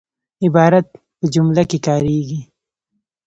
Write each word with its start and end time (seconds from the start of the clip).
عبارت 0.45 0.87
په 1.17 1.25
جمله 1.33 1.61
کښي 1.69 1.79
کاریږي. 1.87 2.39